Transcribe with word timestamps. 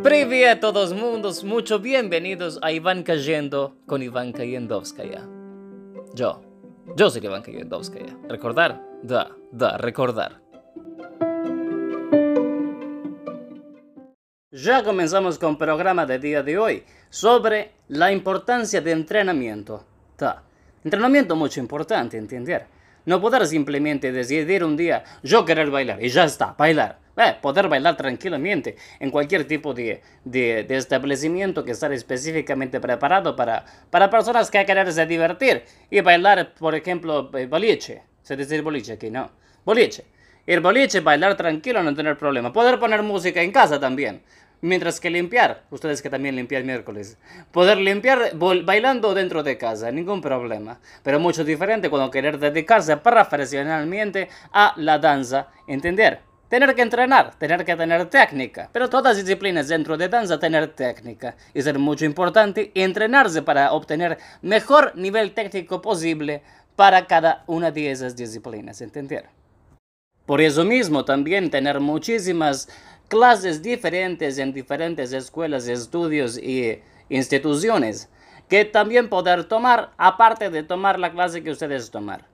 Privia 0.00 0.52
a 0.52 0.60
todos 0.60 0.92
mundos, 0.92 1.42
mucho 1.42 1.80
bienvenidos 1.80 2.60
a 2.62 2.70
Iván 2.70 3.02
Cayendo 3.02 3.74
con 3.86 4.00
Iván 4.00 4.30
Cayendovskaya. 4.32 5.26
Yo, 6.14 6.40
yo 6.96 7.10
soy 7.10 7.24
Iván 7.24 7.42
Cayendovskaya. 7.42 8.16
Recordar, 8.28 8.80
da, 9.02 9.36
da, 9.50 9.76
recordar. 9.76 10.40
Ya 14.52 14.84
comenzamos 14.84 15.36
con 15.38 15.58
programa 15.58 16.06
de 16.06 16.20
día 16.20 16.44
de 16.44 16.58
hoy 16.58 16.84
sobre 17.08 17.72
la 17.88 18.12
importancia 18.12 18.80
de 18.80 18.92
entrenamiento. 18.92 19.84
Da. 20.16 20.44
Entrenamiento 20.84 21.34
mucho 21.34 21.58
importante, 21.58 22.16
entender. 22.16 22.79
No 23.06 23.20
poder 23.20 23.46
simplemente 23.46 24.12
decidir 24.12 24.64
un 24.64 24.76
día, 24.76 25.04
yo 25.22 25.44
querer 25.44 25.70
bailar 25.70 26.02
y 26.02 26.08
ya 26.08 26.24
está, 26.24 26.54
bailar. 26.58 26.98
Eh, 27.16 27.36
poder 27.42 27.68
bailar 27.68 27.96
tranquilamente 27.96 28.76
en 28.98 29.10
cualquier 29.10 29.44
tipo 29.44 29.74
de, 29.74 30.00
establecimiento 30.68 31.64
que 31.64 31.72
esté 31.72 31.92
específicamente 31.92 32.80
preparado 32.80 33.36
para, 33.36 33.64
para 33.90 34.08
personas 34.08 34.50
que 34.50 34.64
quererse 34.64 35.04
divertir 35.04 35.64
y 35.90 36.00
bailar, 36.00 36.54
por 36.54 36.74
ejemplo, 36.74 37.30
eh, 37.36 37.46
boliche. 37.46 38.02
Se 38.22 38.36
dice 38.36 38.60
boliche 38.62 38.92
aquí, 38.92 39.10
¿no? 39.10 39.30
Boliche. 39.64 40.04
Ir 40.46 40.60
boliche, 40.60 41.00
bailar 41.00 41.36
tranquilo, 41.36 41.82
no 41.82 41.94
tener 41.94 42.16
problema. 42.16 42.52
Poder 42.52 42.78
poner 42.78 43.02
música 43.02 43.42
en 43.42 43.52
casa 43.52 43.78
también. 43.78 44.22
Mientras 44.62 45.00
que 45.00 45.08
limpiar, 45.08 45.64
ustedes 45.70 46.02
que 46.02 46.10
también 46.10 46.36
limpian 46.36 46.66
miércoles, 46.66 47.16
poder 47.50 47.78
limpiar 47.78 48.32
bailando 48.36 49.14
dentro 49.14 49.42
de 49.42 49.56
casa, 49.56 49.90
ningún 49.90 50.20
problema. 50.20 50.78
Pero 51.02 51.18
mucho 51.18 51.44
diferente 51.44 51.88
cuando 51.88 52.10
querer 52.10 52.38
dedicarse 52.38 52.96
profesionalmente 52.98 54.28
a 54.52 54.74
la 54.76 54.98
danza, 54.98 55.48
entender. 55.66 56.20
Tener 56.50 56.74
que 56.74 56.82
entrenar, 56.82 57.38
tener 57.38 57.64
que 57.64 57.76
tener 57.76 58.06
técnica. 58.06 58.68
Pero 58.72 58.90
todas 58.90 59.16
disciplinas 59.16 59.68
dentro 59.68 59.96
de 59.96 60.08
danza 60.08 60.38
tener 60.38 60.66
técnica. 60.74 61.36
Y 61.54 61.62
ser 61.62 61.78
mucho 61.78 62.04
importante 62.04 62.72
entrenarse 62.74 63.40
para 63.40 63.72
obtener 63.72 64.18
mejor 64.42 64.92
nivel 64.96 65.32
técnico 65.32 65.80
posible 65.80 66.42
para 66.76 67.06
cada 67.06 67.44
una 67.46 67.70
de 67.70 67.90
esas 67.92 68.16
disciplinas, 68.16 68.80
entender. 68.80 69.26
Por 70.26 70.40
eso 70.40 70.64
mismo 70.64 71.04
también 71.04 71.50
tener 71.50 71.80
muchísimas 71.80 72.68
clases 73.10 73.60
diferentes 73.60 74.38
en 74.38 74.52
diferentes 74.52 75.12
escuelas, 75.12 75.66
estudios 75.66 76.38
y 76.38 76.80
instituciones 77.08 78.08
que 78.48 78.64
también 78.64 79.08
poder 79.08 79.44
tomar 79.44 79.90
aparte 79.98 80.48
de 80.48 80.62
tomar 80.62 80.98
la 80.98 81.10
clase 81.10 81.42
que 81.42 81.50
ustedes 81.50 81.90
tomar. 81.90 82.24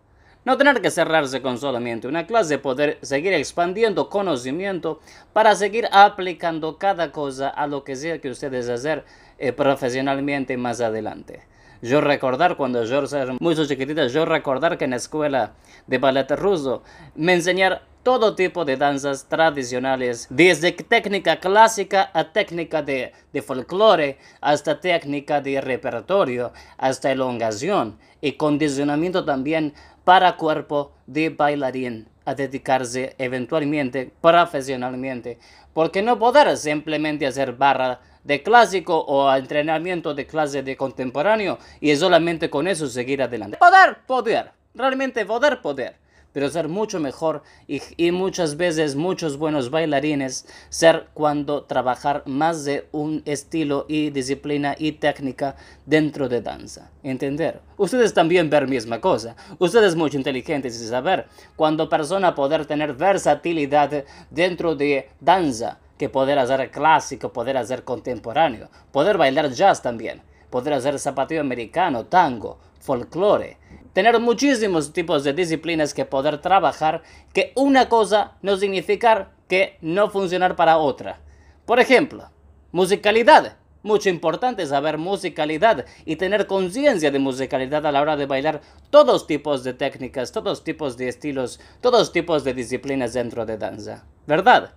No 0.45 0.59
tener 0.59 0.83
que 0.83 0.91
cerrarse 0.91 1.41
con 1.41 1.57
solamente 1.57 2.07
una 2.07 2.27
clase, 2.27 2.59
poder 2.59 2.99
seguir 3.01 3.33
expandiendo 3.33 4.11
conocimiento 4.11 5.01
para 5.33 5.55
seguir 5.55 5.89
aplicando 5.93 6.77
cada 6.77 7.11
cosa 7.11 7.49
a 7.49 7.67
lo 7.67 7.83
que 7.83 7.97
sea 7.97 8.21
que 8.21 8.29
ustedes 8.31 8.69
hacer 8.69 9.05
eh, 9.39 9.53
profesionalmente 9.53 10.59
más 10.59 10.83
adelante. 10.83 11.41
Yo 11.83 12.01
recordar 12.01 12.57
cuando 12.57 12.85
yo 12.85 13.05
era 13.05 13.37
muy 13.39 13.55
chiquitita, 13.55 14.07
yo 14.07 14.25
recordar 14.25 14.79
que 14.79 14.85
en 14.85 14.91
la 14.91 14.97
escuela 14.97 15.53
de 15.87 15.99
ballet 15.99 16.31
ruso 16.31 16.83
me 17.15 17.35
enseñar 17.35 17.83
todo 18.03 18.35
tipo 18.37 18.65
de 18.65 18.77
danzas 18.77 19.27
tradicionales, 19.29 20.29
desde 20.31 20.71
técnica 20.73 21.41
clásica 21.41 22.11
a 22.15 22.33
técnica 22.33 22.81
de, 22.81 23.13
de 23.33 23.43
folclore, 23.43 24.19
hasta 24.41 24.81
técnica 24.81 25.41
de 25.41 25.61
repertorio, 25.61 26.53
hasta 26.79 27.11
elongación 27.11 27.99
y 28.21 28.33
condicionamiento 28.33 29.25
también 29.25 29.75
para 30.05 30.37
cuerpo 30.37 30.93
de 31.07 31.31
bailarín 31.31 32.09
a 32.25 32.35
dedicarse 32.35 33.15
eventualmente 33.19 34.13
profesionalmente, 34.21 35.39
porque 35.75 36.01
no 36.01 36.19
poder 36.19 36.57
simplemente 36.57 37.27
hacer 37.27 37.53
barra 37.55 38.01
de 38.27 38.43
clásico 38.43 38.99
o 39.07 39.33
entrenamiento 39.35 40.13
de 40.13 40.27
clase 40.27 40.63
de 40.63 40.77
contemporáneo 40.77 41.59
y 41.81 41.95
solamente 41.95 42.51
con 42.51 42.67
eso 42.67 42.89
seguir 42.89 43.23
adelante. 43.23 43.57
Poder, 43.57 43.99
poder, 44.07 44.51
realmente 44.75 45.25
poder, 45.25 45.63
poder 45.63 46.06
pero 46.37 46.51
ser 46.51 46.69
mucho 46.69 47.01
mejor 47.01 47.43
y, 47.67 48.11
muchas 48.11 48.59
veces 48.59 48.95
muchos 48.95 49.39
buenos 49.39 49.71
bailarines 49.71 50.47
ser 50.69 51.07
cuando 51.15 51.63
trabajar 51.63 52.25
más 52.27 52.67
de 52.67 52.87
un 52.93 53.23
estilo 53.25 53.87
y 53.89 54.11
disciplina 54.11 54.75
y 54.79 54.93
técnica 54.93 55.57
dentro 55.87 56.29
de 56.29 56.43
danza. 56.43 56.91
¿Entender? 57.03 57.63
Ustedes 57.79 58.13
también 58.13 58.51
ver 58.51 58.69
misma 58.69 59.01
cosa. 59.01 59.35
Ustedes 59.59 59.97
muy 59.97 60.11
inteligentes 60.13 60.79
y 60.79 60.87
saber 60.87 61.27
cuando 61.57 61.89
persona 61.89 62.35
poder 62.35 62.67
tener 62.67 62.93
versatilidad 62.93 64.05
dentro 64.29 64.77
de 64.77 65.09
danza 65.19 65.79
que 65.97 66.11
poder 66.11 66.39
hacer 66.39 66.71
clásico, 66.71 67.33
poder 67.33 67.57
hacer 67.57 67.83
contemporáneo, 67.83 68.69
poder 68.93 69.17
bailar 69.17 69.53
jazz 69.53 69.81
también, 69.81 70.21
poder 70.51 70.75
hacer 70.75 70.99
zapateo 70.99 71.41
americano, 71.41 72.05
tango, 72.05 72.59
folclore, 72.79 73.57
tener 73.97 74.21
muchísimos 74.21 74.93
tipos 74.93 75.25
de 75.25 75.33
disciplinas 75.33 75.95
que 75.95 76.05
poder 76.05 76.37
trabajar, 76.43 77.03
que 77.33 77.53
una 77.55 77.89
cosa 77.89 78.33
no 78.43 78.59
significa 78.59 79.31
que 79.49 79.79
no 79.81 80.11
funcionar 80.11 80.55
para 80.55 80.77
otra. 80.77 81.21
Por 81.65 81.81
ejemplo, 81.81 82.31
musicalidad. 82.73 83.57
Mucho 83.83 84.11
importante 84.11 84.67
saber 84.67 84.99
musicalidad 84.99 85.87
y 86.05 86.17
tener 86.17 86.47
conciencia 86.47 87.11
de 87.11 87.19
musicalidad 87.19 87.87
a 87.87 87.93
la 87.93 88.03
hora 88.03 88.19
de 88.19 88.27
bailar 88.27 88.61
todos 88.91 89.27
tipos 89.27 89.65
de 89.65 89.73
técnicas, 89.73 90.31
todos 90.31 90.63
tipos 90.63 90.99
de 90.99 91.09
estilos, 91.09 91.59
todos 91.81 92.13
tipos 92.13 92.45
de 92.45 92.53
disciplinas 92.53 93.15
dentro 93.15 93.47
de 93.47 93.57
danza. 93.57 94.05
¿Verdad? 94.27 94.75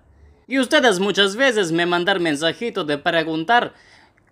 Y 0.47 0.59
ustedes 0.59 1.01
muchas 1.01 1.35
veces 1.35 1.73
me 1.73 1.85
mandan 1.85 2.23
mensajito 2.23 2.85
de 2.85 2.97
preguntar 2.97 3.73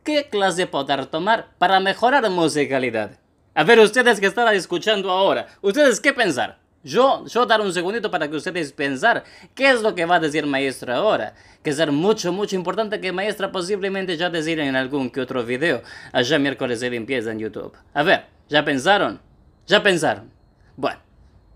qué 0.05 0.29
clase 0.29 0.65
poder 0.65 1.07
tomar 1.07 1.49
para 1.57 1.81
mejorar 1.81 2.29
musicalidad. 2.29 3.19
A 3.57 3.63
ver, 3.63 3.79
ustedes 3.79 4.19
que 4.19 4.27
están 4.27 4.53
escuchando 4.53 5.09
ahora, 5.09 5.47
¿ustedes 5.63 5.99
qué 5.99 6.13
pensar? 6.13 6.59
Yo, 6.83 7.25
yo 7.25 7.43
dar 7.47 7.59
un 7.59 7.73
segundito 7.73 8.11
para 8.11 8.29
que 8.29 8.35
ustedes 8.35 8.71
pensar 8.71 9.23
qué 9.55 9.71
es 9.71 9.81
lo 9.81 9.95
que 9.95 10.05
va 10.05 10.17
a 10.17 10.19
decir 10.19 10.45
maestra 10.45 10.97
ahora. 10.97 11.33
Que 11.63 11.71
es 11.71 11.91
mucho, 11.91 12.31
mucho 12.31 12.55
importante 12.55 13.01
que 13.01 13.11
maestra 13.11 13.51
posiblemente 13.51 14.15
ya 14.15 14.29
decir 14.29 14.59
en 14.59 14.75
algún 14.75 15.09
que 15.09 15.21
otro 15.21 15.43
video 15.43 15.81
allá 16.13 16.37
miércoles 16.37 16.81
de 16.81 16.91
limpieza 16.91 17.31
en 17.31 17.39
YouTube. 17.39 17.73
A 17.95 18.03
ver, 18.03 18.27
¿ya 18.47 18.63
pensaron? 18.63 19.19
¿Ya 19.65 19.81
pensaron? 19.81 20.31
Bueno, 20.75 20.99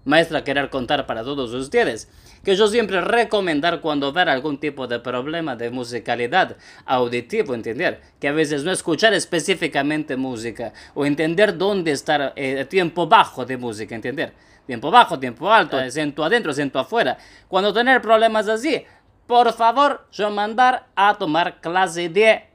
maestra 0.05 0.43
querer 0.43 0.69
contar 0.69 1.05
para 1.05 1.23
todos 1.23 1.53
ustedes 1.53 2.09
que 2.43 2.55
yo 2.55 2.67
siempre 2.67 3.01
recomendar 3.01 3.81
cuando 3.81 4.11
ver 4.11 4.29
algún 4.29 4.57
tipo 4.57 4.87
de 4.87 4.99
problema 4.99 5.55
de 5.55 5.69
musicalidad 5.69 6.57
auditivo, 6.85 7.53
entender 7.53 8.01
que 8.19 8.27
a 8.27 8.31
veces 8.31 8.63
no 8.63 8.71
escuchar 8.71 9.13
específicamente 9.13 10.15
música 10.15 10.73
o 10.95 11.05
entender 11.05 11.57
dónde 11.57 11.91
está 11.91 12.33
el 12.35 12.67
tiempo 12.67 13.07
bajo 13.07 13.45
de 13.45 13.57
música, 13.57 13.95
entender 13.95 14.33
tiempo 14.65 14.89
bajo, 14.89 15.19
tiempo 15.19 15.51
alto, 15.51 15.77
acento 15.77 16.23
adentro, 16.23 16.51
acento 16.51 16.79
afuera. 16.79 17.17
Cuando 17.47 17.73
tener 17.73 18.01
problemas 18.01 18.47
así, 18.47 18.83
por 19.27 19.53
favor, 19.53 20.05
yo 20.11 20.29
mandar 20.29 20.87
a 20.95 21.15
tomar 21.15 21.61
clase 21.61 22.09
de 22.09 22.50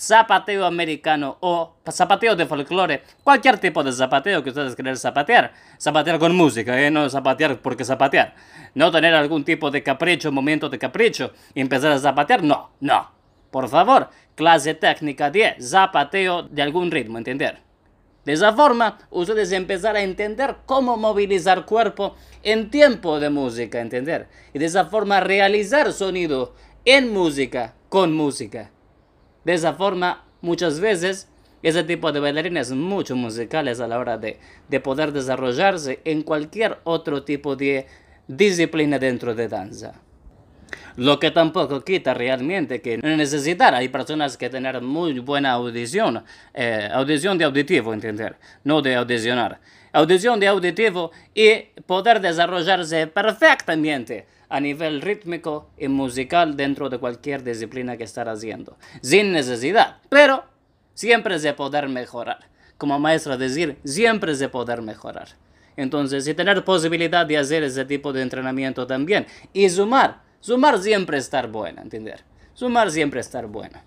zapateo 0.00 0.64
americano 0.64 1.36
o 1.40 1.76
zapateo 1.90 2.34
de 2.34 2.46
folclore, 2.46 3.02
cualquier 3.22 3.58
tipo 3.58 3.84
de 3.84 3.92
zapateo 3.92 4.42
que 4.42 4.48
ustedes 4.48 4.74
quieran 4.74 4.96
zapatear, 4.96 5.52
zapatear 5.78 6.18
con 6.18 6.34
música, 6.34 6.80
¿eh? 6.80 6.90
no 6.90 7.08
zapatear 7.10 7.60
porque 7.60 7.84
zapatear, 7.84 8.34
no 8.74 8.90
tener 8.90 9.14
algún 9.14 9.44
tipo 9.44 9.70
de 9.70 9.82
capricho, 9.82 10.32
momento 10.32 10.70
de 10.70 10.78
capricho 10.78 11.32
y 11.54 11.60
empezar 11.60 11.92
a 11.92 11.98
zapatear, 11.98 12.42
no, 12.42 12.70
no, 12.80 13.10
por 13.50 13.68
favor, 13.68 14.08
clase 14.34 14.72
técnica 14.72 15.30
de 15.30 15.56
zapateo 15.60 16.44
de 16.44 16.62
algún 16.62 16.90
ritmo, 16.90 17.18
entender. 17.18 17.58
De 18.24 18.32
esa 18.32 18.54
forma, 18.54 18.98
ustedes 19.10 19.52
empezar 19.52 19.96
a 19.96 20.02
entender 20.02 20.56
cómo 20.64 20.96
movilizar 20.96 21.66
cuerpo 21.66 22.16
en 22.42 22.70
tiempo 22.70 23.18
de 23.18 23.30
música, 23.30 23.80
entender. 23.80 24.28
Y 24.52 24.58
de 24.58 24.66
esa 24.66 24.84
forma 24.84 25.20
realizar 25.20 25.92
sonido 25.92 26.54
en 26.84 27.12
música, 27.12 27.74
con 27.88 28.14
música. 28.14 28.70
De 29.44 29.54
esa 29.54 29.74
forma, 29.74 30.24
muchas 30.40 30.80
veces, 30.80 31.28
ese 31.62 31.84
tipo 31.84 32.12
de 32.12 32.20
bailarines 32.20 32.72
mucho 32.72 33.16
musicales 33.16 33.80
a 33.80 33.88
la 33.88 33.98
hora 33.98 34.18
de, 34.18 34.38
de 34.68 34.80
poder 34.80 35.12
desarrollarse 35.12 36.00
en 36.04 36.22
cualquier 36.22 36.78
otro 36.84 37.22
tipo 37.22 37.56
de 37.56 37.86
disciplina 38.26 38.98
dentro 38.98 39.34
de 39.34 39.48
danza. 39.48 40.00
Lo 40.96 41.18
que 41.18 41.30
tampoco 41.30 41.82
quita 41.82 42.14
realmente 42.14 42.80
que 42.80 42.98
necesitar, 42.98 43.74
hay 43.74 43.88
personas 43.88 44.36
que 44.36 44.50
tener 44.50 44.80
muy 44.80 45.18
buena 45.18 45.52
audición, 45.52 46.24
eh, 46.54 46.88
audición 46.92 47.38
de 47.38 47.44
auditivo, 47.44 47.92
entender, 47.92 48.36
no 48.64 48.82
de 48.82 48.96
audicionar, 48.96 49.60
audición 49.92 50.38
de 50.40 50.48
auditivo 50.48 51.10
y 51.34 51.62
poder 51.86 52.20
desarrollarse 52.20 53.06
perfectamente 53.06 54.26
a 54.50 54.60
nivel 54.60 55.00
rítmico 55.00 55.70
y 55.78 55.88
musical 55.88 56.56
dentro 56.56 56.90
de 56.90 56.98
cualquier 56.98 57.42
disciplina 57.42 57.96
que 57.96 58.04
estar 58.04 58.28
haciendo, 58.28 58.76
sin 59.00 59.32
necesidad, 59.32 59.98
pero 60.10 60.44
siempre 60.92 61.38
se 61.38 61.54
poder 61.54 61.88
mejorar. 61.88 62.50
Como 62.76 62.98
maestro 62.98 63.38
decir, 63.38 63.78
siempre 63.84 64.34
se 64.34 64.48
poder 64.48 64.82
mejorar. 64.82 65.28
Entonces, 65.76 66.26
y 66.26 66.34
tener 66.34 66.64
posibilidad 66.64 67.24
de 67.24 67.38
hacer 67.38 67.62
ese 67.62 67.84
tipo 67.84 68.12
de 68.12 68.22
entrenamiento 68.22 68.86
también. 68.86 69.26
Y 69.52 69.68
sumar, 69.70 70.22
sumar 70.40 70.78
siempre 70.78 71.18
estar 71.18 71.48
buena, 71.48 71.82
¿entender? 71.82 72.24
Sumar 72.54 72.90
siempre 72.90 73.20
estar 73.20 73.46
buena. 73.46 73.84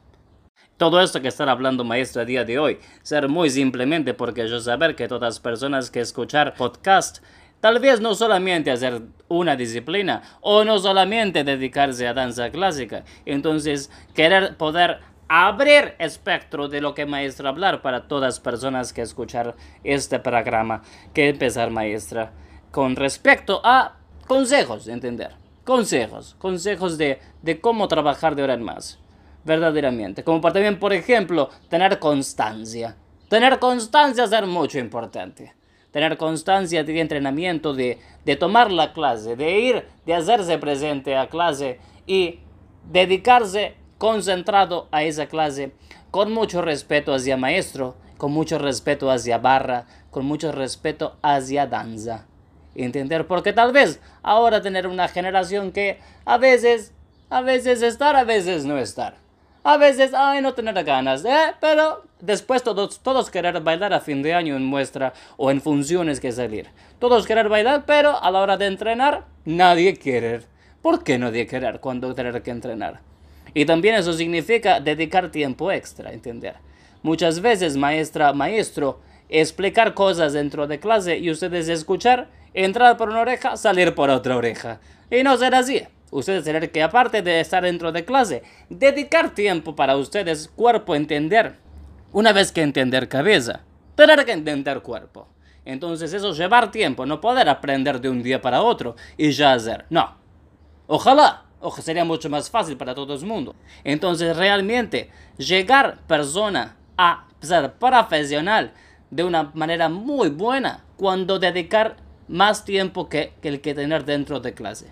Todo 0.77 1.01
esto 1.01 1.21
que 1.21 1.27
están 1.27 1.50
hablando 1.50 1.83
maestro 1.83 2.21
a 2.21 2.25
día 2.25 2.45
de 2.45 2.57
hoy, 2.57 2.80
ser 3.04 3.30
muy 3.30 3.50
simplemente 3.50 4.13
porque 4.13 4.48
yo 4.48 4.60
saber 4.60 4.95
que 4.95 5.07
todas 5.07 5.36
las 5.36 5.39
personas 5.39 5.92
que 5.92 6.00
escuchar 6.00 6.56
podcast, 6.56 7.24
tal 7.63 7.80
vez 7.80 8.01
no 8.01 8.13
solamente 8.13 8.71
hacer 8.71 9.04
una 9.30 9.56
disciplina 9.56 10.21
o 10.42 10.65
no 10.65 10.80
solamente 10.80 11.45
dedicarse 11.45 12.06
a 12.06 12.13
danza 12.13 12.50
clásica, 12.50 13.06
entonces 13.25 13.89
querer 14.13 14.57
poder 14.57 15.00
abrir 15.30 15.95
espectro 15.98 16.68
de 16.68 16.81
lo 16.81 16.94
que 16.94 17.06
maestra 17.06 17.48
hablar 17.48 17.81
para 17.81 18.10
todas 18.10 18.42
personas 18.42 18.92
que 18.92 19.01
escuchar 19.01 19.56
este 19.86 20.19
programa 20.19 20.81
que 21.13 21.30
empezar 21.30 21.69
maestra 21.69 22.33
con 22.69 22.98
respecto 22.98 23.62
a 23.63 23.95
consejos, 24.27 24.89
entender, 24.89 25.31
consejos, 25.63 26.36
consejos 26.39 26.98
de, 26.98 27.21
de 27.44 27.62
cómo 27.62 27.88
trabajar 27.88 28.36
de 28.36 28.42
ahora 28.42 28.56
en 28.56 28.63
más 28.63 29.00
verdaderamente. 29.45 30.25
Como 30.25 30.42
también, 30.42 30.80
por 30.80 30.92
ejemplo, 30.92 31.50
tener 31.69 31.98
constancia. 32.00 32.98
Tener 33.30 33.57
constancia 33.60 34.25
es 34.25 34.48
mucho 34.48 34.80
importante. 34.80 35.62
Tener 35.93 36.17
constancia 36.17 36.83
de 36.83 36.99
entrenamiento, 36.99 37.73
de, 37.73 37.99
de 38.25 38.35
tomar 38.35 38.71
la 38.71 38.91
clase, 38.91 39.37
de 39.37 39.59
ir, 39.59 39.87
de 40.05 40.13
hacerse 40.13 40.57
presente 40.57 41.15
a 41.15 41.29
clase 41.29 41.79
y 42.05 42.39
dedicarse 42.91 43.75
concentrado 43.97 44.89
a 44.91 45.03
esa 45.03 45.27
clase 45.27 45.71
con 46.11 46.33
mucho 46.33 46.61
respeto 46.61 47.13
hacia 47.13 47.37
maestro, 47.37 47.95
con 48.17 48.31
mucho 48.31 48.57
respeto 48.57 49.09
hacia 49.09 49.37
barra, 49.37 49.85
con 50.11 50.25
mucho 50.25 50.51
respeto 50.51 51.15
hacia 51.21 51.67
danza. 51.67 52.25
Entender, 52.75 53.27
porque 53.27 53.53
tal 53.53 53.71
vez 53.71 54.01
ahora 54.23 54.61
tener 54.61 54.87
una 54.87 55.07
generación 55.07 55.71
que 55.71 55.99
a 56.25 56.37
veces, 56.37 56.91
a 57.29 57.41
veces 57.41 57.81
estar, 57.81 58.15
a 58.15 58.23
veces 58.23 58.65
no 58.65 58.77
estar. 58.77 59.22
A 59.65 59.77
veces, 59.77 60.12
ay, 60.13 60.42
no 60.42 60.54
tener 60.54 60.83
ganas, 60.83 61.24
¿eh? 61.24 61.54
Pero 61.62 62.04
después 62.19 62.63
todos, 62.63 63.00
todos 63.00 63.31
querer 63.31 63.62
bailar 63.62 63.94
a 63.94 64.01
fin 64.01 64.21
de 64.21 64.33
año 64.33 64.57
en 64.57 64.65
muestra 64.65 65.13
o 65.38 65.51
en 65.51 65.62
funciones 65.62 66.19
que 66.19 66.33
salir. 66.33 66.68
Todos 67.00 67.25
querer 67.25 67.48
bailar, 67.48 67.86
pero 67.86 68.21
a 68.21 68.30
la 68.30 68.42
hora 68.42 68.57
de 68.57 68.65
entrenar, 68.65 69.24
nadie 69.45 69.95
quiere. 69.95 70.42
¿Por 70.81 71.06
qué 71.06 71.18
nadie 71.18 71.48
querer 71.48 71.80
cuando 71.80 72.13
tener 72.13 72.44
que 72.44 72.51
entrenar? 72.51 73.00
Y 73.54 73.63
también 73.63 73.95
eso 73.95 74.12
significa 74.12 74.81
dedicar 74.81 75.31
tiempo 75.31 75.71
extra, 75.71 76.12
¿entender? 76.12 76.56
Muchas 77.01 77.39
veces, 77.39 77.77
maestra, 77.77 78.33
maestro, 78.33 79.00
explicar 79.30 79.94
cosas 79.94 80.33
dentro 80.33 80.68
de 80.68 80.81
clase 80.81 81.19
y 81.19 81.31
ustedes 81.31 81.69
escuchar, 81.69 82.27
entrar 82.54 82.98
por 82.98 83.10
una 83.10 83.21
oreja, 83.21 83.56
salir 83.56 83.95
por 83.95 84.10
otra 84.10 84.36
oreja. 84.36 84.81
Y 85.10 85.24
no 85.24 85.38
ser 85.38 85.56
así 85.56 85.83
ustedes 86.13 86.44
tienen 86.44 86.69
que, 86.69 86.83
aparte 86.83 87.21
de 87.21 87.39
estar 87.39 87.63
dentro 87.63 87.92
de 87.92 88.06
clase, 88.06 88.44
dedicar 88.69 89.33
tiempo 89.33 89.75
para 89.75 89.98
ustedes, 89.98 90.48
cuerpo, 90.48 90.95
entender. 90.95 91.57
Una 92.12 92.31
vez 92.31 92.51
que 92.51 92.62
entender 92.62 93.10
cabeza, 93.10 93.62
tener 93.95 94.24
que 94.24 94.31
entender 94.31 94.81
cuerpo. 94.81 95.27
Entonces 95.65 96.13
eso 96.13 96.33
llevar 96.33 96.71
tiempo, 96.71 97.06
no 97.06 97.21
poder 97.21 97.50
aprender 97.50 98.00
de 98.01 98.10
un 98.10 98.21
día 98.21 98.42
para 98.42 98.62
otro 98.62 98.95
y 99.18 99.31
ya 99.31 99.54
hacer. 99.54 99.86
No. 99.89 100.15
Ojalá, 100.88 101.45
ojalá 101.60 101.83
sería 101.83 102.06
mucho 102.06 102.30
más 102.30 102.50
fácil 102.50 102.77
para 102.77 102.94
todo 102.94 103.15
el 103.15 103.25
mundo. 103.25 103.56
Entonces 103.83 104.36
realmente 104.36 105.10
llegar 105.38 106.00
persona 106.06 106.75
a 106.98 107.27
ser 107.42 107.74
profesional 107.74 108.74
de 109.10 109.24
una 109.24 109.51
manera 109.54 109.89
muy 109.89 110.30
buena 110.30 110.83
cuando 110.98 111.39
dedicar 111.39 111.98
más 112.27 112.65
tiempo 112.65 113.10
que, 113.10 113.33
que 113.42 113.50
el 113.50 113.62
que 113.62 113.74
tener 113.74 114.06
dentro 114.06 114.39
de 114.39 114.54
clase. 114.54 114.92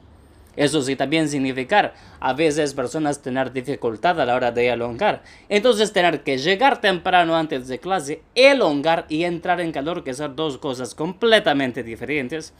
Eso 0.55 0.81
sí 0.81 0.95
también 0.95 1.29
significar 1.29 1.93
a 2.19 2.33
veces 2.33 2.73
personas 2.73 3.21
tener 3.21 3.53
dificultad 3.53 4.19
a 4.19 4.25
la 4.25 4.35
hora 4.35 4.51
de 4.51 4.69
elongar. 4.69 5.23
Entonces 5.49 5.93
tener 5.93 6.23
que 6.23 6.37
llegar 6.37 6.81
temprano 6.81 7.35
antes 7.35 7.67
de 7.67 7.79
clase, 7.79 8.21
elongar 8.35 9.05
y 9.07 9.23
entrar 9.23 9.61
en 9.61 9.71
calor, 9.71 10.03
que 10.03 10.13
son 10.13 10.35
dos 10.35 10.57
cosas 10.57 10.93
completamente 10.93 11.83
diferentes. 11.83 12.53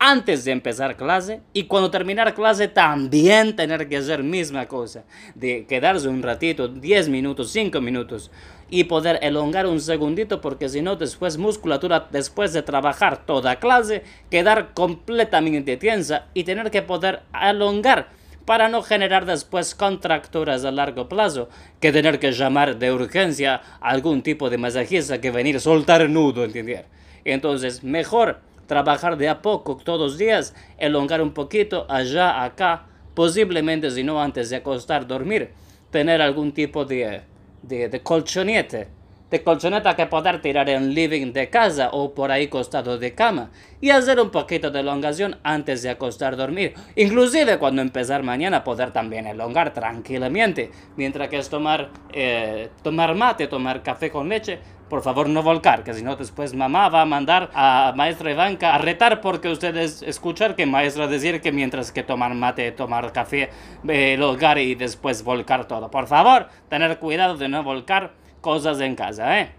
Antes 0.00 0.44
de 0.44 0.52
empezar 0.52 0.96
clase 0.96 1.40
y 1.52 1.64
cuando 1.64 1.90
terminar 1.90 2.32
clase 2.34 2.68
también 2.68 3.56
tener 3.56 3.88
que 3.88 3.96
hacer 3.96 4.22
misma 4.22 4.66
cosa. 4.66 5.04
De 5.34 5.66
quedarse 5.66 6.08
un 6.08 6.22
ratito, 6.22 6.68
10 6.68 7.08
minutos, 7.08 7.50
5 7.50 7.80
minutos 7.80 8.30
y 8.70 8.84
poder 8.84 9.18
elongar 9.22 9.66
un 9.66 9.80
segundito 9.80 10.40
porque 10.40 10.68
si 10.68 10.82
no 10.82 10.96
después 10.96 11.36
musculatura 11.36 12.06
después 12.12 12.52
de 12.52 12.62
trabajar 12.62 13.24
toda 13.24 13.56
clase 13.56 14.02
quedar 14.30 14.74
completamente 14.74 15.76
tensa 15.78 16.26
y 16.34 16.44
tener 16.44 16.70
que 16.70 16.82
poder 16.82 17.22
elongar 17.32 18.08
para 18.44 18.68
no 18.68 18.82
generar 18.82 19.26
después 19.26 19.74
contracturas 19.74 20.64
a 20.64 20.70
largo 20.70 21.08
plazo 21.08 21.48
que 21.80 21.92
tener 21.92 22.18
que 22.18 22.32
llamar 22.32 22.78
de 22.78 22.92
urgencia 22.92 23.60
a 23.80 23.90
algún 23.90 24.22
tipo 24.22 24.48
de 24.48 24.58
masajista 24.58 25.20
que 25.20 25.30
venir 25.30 25.56
a 25.56 25.60
soltar 25.60 26.08
nudo, 26.08 26.44
¿entender? 26.44 26.86
Entonces, 27.24 27.84
mejor 27.84 28.40
trabajar 28.68 29.16
de 29.16 29.28
a 29.28 29.42
poco 29.42 29.76
todos 29.76 30.12
los 30.12 30.18
días, 30.18 30.54
elongar 30.78 31.20
un 31.20 31.32
poquito 31.32 31.86
allá, 31.88 32.44
acá, 32.44 32.86
posiblemente 33.14 33.90
si 33.90 34.04
no 34.04 34.22
antes 34.22 34.50
de 34.50 34.56
acostar, 34.56 35.08
dormir, 35.08 35.50
tener 35.90 36.22
algún 36.22 36.52
tipo 36.52 36.84
de 36.84 37.22
de, 37.62 37.88
de 37.88 38.00
colchonete, 38.02 38.88
de 39.30 39.42
colchoneta 39.42 39.94
que 39.94 40.06
poder 40.06 40.40
tirar 40.40 40.70
en 40.70 40.94
living 40.94 41.32
de 41.32 41.50
casa 41.50 41.90
o 41.92 42.14
por 42.14 42.30
ahí 42.30 42.48
costado 42.48 42.98
de 42.98 43.14
cama 43.14 43.50
y 43.80 43.90
hacer 43.90 44.18
un 44.20 44.30
poquito 44.30 44.70
de 44.70 44.80
elongación 44.80 45.36
antes 45.42 45.82
de 45.82 45.90
acostar 45.90 46.36
dormir. 46.36 46.74
Inclusive 46.96 47.58
cuando 47.58 47.82
empezar 47.82 48.22
mañana 48.22 48.64
poder 48.64 48.90
también 48.90 49.26
elongar 49.26 49.74
tranquilamente, 49.74 50.70
mientras 50.96 51.28
que 51.28 51.38
es 51.38 51.48
tomar, 51.50 51.90
eh, 52.12 52.70
tomar 52.82 53.14
mate, 53.14 53.48
tomar 53.48 53.82
café 53.82 54.10
con 54.10 54.28
leche, 54.28 54.58
por 54.88 55.02
favor 55.02 55.28
no 55.28 55.42
volcar, 55.42 55.84
que 55.84 55.94
si 55.94 56.02
no 56.02 56.16
después 56.16 56.54
mamá 56.54 56.88
va 56.88 57.02
a 57.02 57.04
mandar 57.04 57.50
a 57.54 57.92
maestra 57.96 58.32
Ivanka 58.32 58.74
a 58.74 58.78
retar 58.78 59.20
porque 59.20 59.48
ustedes 59.48 60.02
escuchar 60.02 60.56
que 60.56 60.66
maestra 60.66 61.06
decir 61.06 61.40
que 61.40 61.52
mientras 61.52 61.92
que 61.92 62.02
tomar 62.02 62.34
mate, 62.34 62.72
tomar 62.72 63.12
café, 63.12 63.50
eh, 63.86 64.16
volcar 64.18 64.58
y 64.58 64.74
después 64.74 65.22
volcar 65.22 65.66
todo. 65.68 65.90
Por 65.90 66.06
favor, 66.06 66.48
tener 66.68 66.98
cuidado 66.98 67.36
de 67.36 67.48
no 67.48 67.62
volcar 67.62 68.12
cosas 68.40 68.80
en 68.80 68.94
casa, 68.94 69.40
¿eh? 69.40 69.52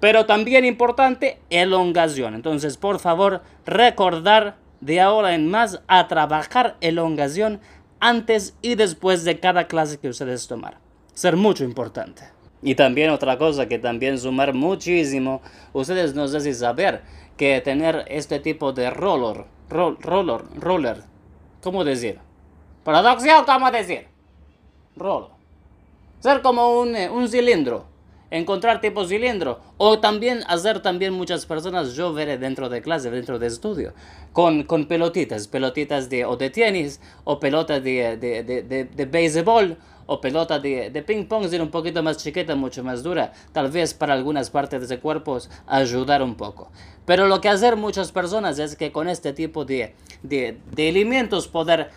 Pero 0.00 0.26
también 0.26 0.64
importante, 0.64 1.40
elongación. 1.48 2.34
Entonces, 2.34 2.76
por 2.76 2.98
favor, 2.98 3.42
recordar 3.64 4.56
de 4.80 5.00
ahora 5.00 5.34
en 5.34 5.50
más 5.50 5.80
a 5.88 6.06
trabajar 6.06 6.76
elongación 6.80 7.60
antes 7.98 8.54
y 8.60 8.74
después 8.74 9.24
de 9.24 9.40
cada 9.40 9.66
clase 9.66 9.98
que 9.98 10.08
ustedes 10.08 10.46
tomar. 10.46 10.78
Ser 11.14 11.36
mucho 11.36 11.64
importante. 11.64 12.35
Y 12.62 12.74
también 12.74 13.10
otra 13.10 13.38
cosa 13.38 13.66
que 13.66 13.78
también 13.78 14.18
sumar 14.18 14.54
muchísimo, 14.54 15.42
ustedes 15.72 16.14
no 16.14 16.26
sé 16.26 16.40
si 16.40 16.54
saber 16.54 17.02
que 17.36 17.60
tener 17.60 18.04
este 18.08 18.40
tipo 18.40 18.72
de 18.72 18.90
roller, 18.90 19.44
roller, 19.68 20.40
roller, 20.58 21.02
¿cómo 21.62 21.84
decir? 21.84 22.18
Producción, 22.82 23.44
¿cómo 23.44 23.70
decir? 23.70 24.06
Roller. 24.96 25.30
Ser 26.20 26.40
como 26.40 26.80
un, 26.80 26.96
eh, 26.96 27.10
un 27.10 27.28
cilindro, 27.28 27.84
encontrar 28.30 28.80
tipo 28.80 29.04
cilindro, 29.04 29.60
o 29.76 29.98
también 30.00 30.42
hacer 30.48 30.80
también 30.80 31.12
muchas 31.12 31.44
personas, 31.44 31.94
yo 31.94 32.12
veré 32.14 32.38
dentro 32.38 32.68
de 32.70 32.80
clase, 32.80 33.10
dentro 33.10 33.38
de 33.38 33.48
estudio, 33.48 33.92
con, 34.32 34.62
con 34.62 34.86
pelotitas, 34.86 35.46
pelotitas 35.46 36.08
de, 36.08 36.24
o 36.24 36.36
de 36.36 36.48
tenis, 36.48 37.00
o 37.24 37.38
pelotas 37.38 37.84
de, 37.84 38.16
de, 38.16 38.42
de, 38.42 38.62
de, 38.62 38.84
de 38.84 39.06
o 40.06 40.20
pelota 40.20 40.58
de, 40.58 41.04
ping 41.06 41.26
pong 41.26 41.48
ser 41.48 41.60
un 41.60 41.70
poquito 41.70 42.02
más 42.02 42.16
chiquita, 42.16 42.54
mucho 42.54 42.82
más 42.82 43.02
dura, 43.02 43.32
tal 43.52 43.70
vez 43.70 43.94
para 43.94 44.14
algunas 44.14 44.50
partes 44.50 44.88
de 44.88 44.98
cuerpos 44.98 45.50
ayudar 45.66 46.22
un 46.22 46.34
poco. 46.34 46.70
Pero 47.04 47.26
lo 47.26 47.40
que 47.40 47.48
hacer 47.48 47.76
muchas 47.76 48.12
personas 48.12 48.58
es 48.58 48.76
que 48.76 48.92
con 48.92 49.08
este 49.08 49.32
tipo 49.32 49.64
de, 49.64 49.94
de, 50.22 50.58
de 50.72 50.88
elementos 50.88 51.48
poder 51.48 51.90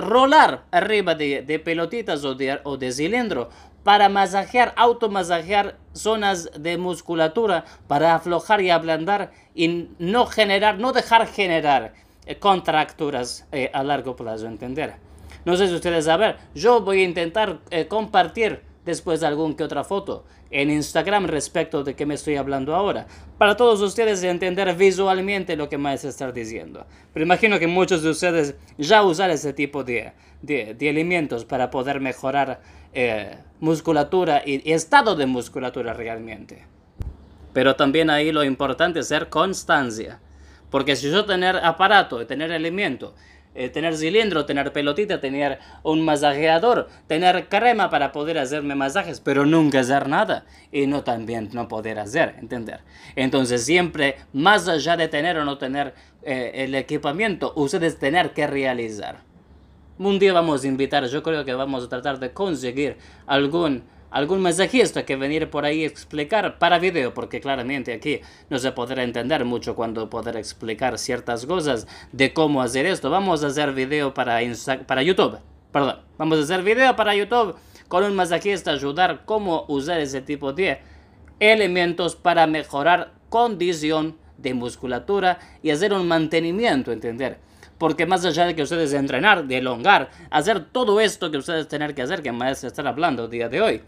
rolar 0.00 0.64
arriba 0.70 1.14
de, 1.14 1.62
pelotitas 1.64 2.24
o 2.24 2.34
de, 2.34 2.60
o 2.64 2.76
de 2.76 2.92
cilindro 2.92 3.50
para 3.82 4.08
masajear, 4.08 4.72
automasajear 4.76 5.76
zonas 5.92 6.50
de 6.56 6.78
musculatura, 6.78 7.64
para 7.88 8.14
aflojar 8.14 8.60
y 8.60 8.70
ablandar 8.70 9.32
y 9.54 9.88
no 9.98 10.26
generar, 10.26 10.78
no 10.78 10.92
dejar 10.92 11.26
generar 11.26 11.94
contracturas 12.38 13.46
eh, 13.50 13.70
a 13.74 13.82
largo 13.82 14.14
plazo, 14.14 14.46
¿entender? 14.46 14.94
No 15.44 15.56
sé 15.56 15.68
si 15.68 15.74
ustedes 15.74 16.04
saben, 16.04 16.36
yo 16.54 16.80
voy 16.80 17.00
a 17.00 17.04
intentar 17.04 17.60
eh, 17.70 17.86
compartir 17.86 18.62
después 18.84 19.22
algún 19.22 19.54
que 19.54 19.64
otra 19.64 19.84
foto 19.84 20.24
en 20.50 20.70
Instagram 20.70 21.26
respecto 21.26 21.82
de 21.82 21.94
que 21.94 22.04
me 22.04 22.14
estoy 22.14 22.36
hablando 22.36 22.74
ahora, 22.74 23.06
para 23.38 23.56
todos 23.56 23.80
ustedes 23.80 24.22
entender 24.22 24.74
visualmente 24.76 25.56
lo 25.56 25.68
que 25.68 25.78
más 25.78 26.04
está 26.04 26.30
diciendo. 26.30 26.86
Pero 27.12 27.24
imagino 27.24 27.58
que 27.58 27.66
muchos 27.66 28.02
de 28.02 28.10
ustedes 28.10 28.54
ya 28.76 29.02
usan 29.02 29.30
ese 29.30 29.54
tipo 29.54 29.82
de, 29.82 30.12
de, 30.42 30.74
de 30.74 30.88
elementos 30.90 31.46
para 31.46 31.70
poder 31.70 32.00
mejorar 32.00 32.60
eh, 32.92 33.38
musculatura 33.60 34.42
y, 34.44 34.68
y 34.68 34.74
estado 34.74 35.16
de 35.16 35.24
musculatura 35.24 35.94
realmente. 35.94 36.66
Pero 37.54 37.74
también 37.74 38.10
ahí 38.10 38.30
lo 38.30 38.44
importante 38.44 39.00
es 39.00 39.08
ser 39.08 39.30
constancia. 39.30 40.20
Porque 40.70 40.96
si 40.96 41.10
yo 41.10 41.24
tener 41.24 41.56
aparato, 41.56 42.26
tener 42.26 42.50
elemento, 42.50 43.14
eh, 43.54 43.68
tener 43.68 43.96
cilindro, 43.96 44.46
tener 44.46 44.72
pelotita, 44.72 45.20
tener 45.20 45.58
un 45.82 46.02
masajeador, 46.02 46.88
tener 47.06 47.48
crema 47.48 47.90
para 47.90 48.12
poder 48.12 48.38
hacerme 48.38 48.74
masajes, 48.74 49.20
pero 49.20 49.44
nunca 49.44 49.80
hacer 49.80 50.08
nada 50.08 50.46
y 50.70 50.86
no 50.86 51.04
también 51.04 51.50
no 51.52 51.68
poder 51.68 51.98
hacer, 51.98 52.36
entender. 52.40 52.80
Entonces 53.14 53.64
siempre, 53.64 54.16
más 54.32 54.68
allá 54.68 54.96
de 54.96 55.08
tener 55.08 55.36
o 55.36 55.44
no 55.44 55.58
tener 55.58 55.94
eh, 56.22 56.52
el 56.54 56.74
equipamiento, 56.74 57.52
ustedes 57.56 57.98
tener 57.98 58.32
que 58.32 58.46
realizar. 58.46 59.20
Un 59.98 60.18
día 60.18 60.32
vamos 60.32 60.64
a 60.64 60.68
invitar, 60.68 61.04
yo 61.06 61.22
creo 61.22 61.44
que 61.44 61.52
vamos 61.52 61.84
a 61.84 61.88
tratar 61.88 62.18
de 62.18 62.32
conseguir 62.32 62.96
algún 63.26 63.82
algún 64.12 64.42
mensajista 64.42 65.04
que 65.04 65.16
venir 65.16 65.50
por 65.50 65.64
ahí 65.64 65.84
explicar 65.84 66.58
para 66.58 66.78
video, 66.78 67.14
porque 67.14 67.40
claramente 67.40 67.92
aquí 67.92 68.20
no 68.50 68.58
se 68.58 68.70
podrá 68.72 69.02
entender 69.02 69.44
mucho 69.44 69.74
cuando 69.74 70.10
poder 70.10 70.36
explicar 70.36 70.98
ciertas 70.98 71.46
cosas 71.46 71.86
de 72.12 72.32
cómo 72.32 72.62
hacer 72.62 72.86
esto. 72.86 73.10
Vamos 73.10 73.42
a 73.42 73.48
hacer 73.48 73.72
video 73.72 74.12
para, 74.14 74.40
para 74.86 75.02
YouTube, 75.02 75.38
perdón, 75.72 75.96
vamos 76.18 76.38
a 76.38 76.42
hacer 76.42 76.62
video 76.62 76.94
para 76.94 77.16
YouTube 77.16 77.56
con 77.88 78.04
un 78.04 78.14
masajista 78.14 78.70
ayudar 78.70 79.22
cómo 79.24 79.64
usar 79.68 80.00
ese 80.00 80.20
tipo 80.20 80.52
de 80.52 80.80
elementos 81.40 82.14
para 82.14 82.46
mejorar 82.46 83.12
condición 83.30 84.16
de 84.36 84.54
musculatura 84.54 85.38
y 85.62 85.70
hacer 85.70 85.92
un 85.92 86.06
mantenimiento, 86.06 86.92
entender 86.92 87.38
porque 87.82 88.06
más 88.06 88.24
allá 88.24 88.46
de 88.46 88.54
que 88.54 88.62
ustedes 88.62 88.92
entrenar, 88.92 89.44
de 89.44 89.58
elongar, 89.58 90.08
hacer 90.30 90.66
todo 90.66 91.00
esto 91.00 91.32
que 91.32 91.38
ustedes 91.38 91.66
tienen 91.66 91.92
que 91.96 92.02
hacer, 92.02 92.22
que 92.22 92.30
más 92.30 92.62
estar 92.62 92.86
hablando 92.86 93.26
día 93.26 93.48
de 93.48 93.60
hoy, 93.60 93.82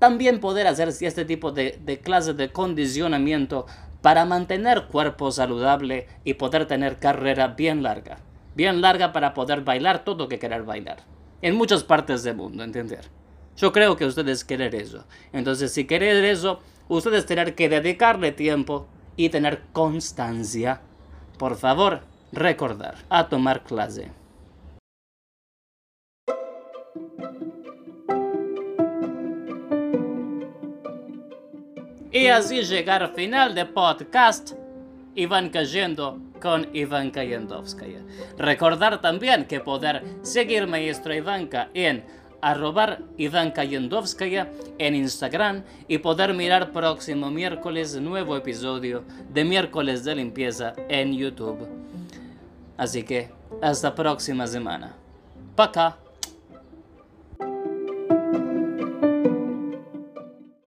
también 0.00 0.40
poder 0.40 0.66
hacer 0.66 0.88
este 0.88 1.24
tipo 1.24 1.52
de, 1.52 1.78
de 1.80 2.00
clases 2.00 2.36
de 2.36 2.50
condicionamiento 2.50 3.66
para 4.02 4.24
mantener 4.24 4.86
cuerpo 4.88 5.30
saludable 5.30 6.08
y 6.24 6.34
poder 6.34 6.66
tener 6.66 6.96
carrera 6.96 7.46
bien 7.46 7.84
larga. 7.84 8.18
Bien 8.56 8.80
larga 8.80 9.12
para 9.12 9.32
poder 9.32 9.60
bailar 9.60 10.04
todo 10.04 10.26
que 10.26 10.40
querer 10.40 10.64
bailar. 10.64 11.04
En 11.40 11.54
muchas 11.54 11.84
partes 11.84 12.24
del 12.24 12.34
mundo, 12.34 12.64
entender. 12.64 13.04
Yo 13.56 13.72
creo 13.72 13.96
que 13.96 14.06
ustedes 14.06 14.44
quieren 14.44 14.74
eso. 14.74 15.04
Entonces, 15.32 15.72
si 15.72 15.86
quieren 15.86 16.24
eso, 16.24 16.58
ustedes 16.88 17.26
tienen 17.26 17.54
que 17.54 17.68
dedicarle 17.68 18.32
tiempo 18.32 18.88
y 19.14 19.28
tener 19.28 19.62
constancia. 19.72 20.80
Por 21.38 21.54
favor, 21.54 22.00
recordar, 22.36 22.96
a 23.08 23.28
tomar 23.28 23.64
clase. 23.64 24.10
Y 32.12 32.28
así 32.28 32.62
llegar 32.62 33.02
al 33.02 33.14
final 33.14 33.54
del 33.54 33.68
podcast, 33.68 34.52
Iván 35.14 35.50
Cayendo 35.50 36.18
con 36.40 36.68
Ivanka 36.74 37.24
Yendovskaya. 37.24 38.00
Recordar 38.38 39.00
también 39.00 39.46
que 39.46 39.60
poder 39.60 40.02
seguir 40.22 40.66
Maestro 40.66 41.14
Ivanka 41.14 41.70
en 41.74 42.04
arrobar 42.40 43.02
Ivanka 43.16 43.64
Yendovskaya 43.64 44.50
en 44.78 44.94
Instagram 44.94 45.64
y 45.88 45.98
poder 45.98 46.34
mirar 46.34 46.72
próximo 46.72 47.30
miércoles 47.30 47.98
nuevo 48.00 48.36
episodio 48.36 49.04
de 49.30 49.44
miércoles 49.44 50.04
de 50.04 50.16
limpieza 50.16 50.74
en 50.88 51.14
YouTube. 51.14 51.85
Así 52.76 53.02
que 53.02 53.30
hasta 53.62 53.94
próxima 53.94 54.46
semana. 54.46 54.94
Para 55.54 55.70
acá. 55.70 56.05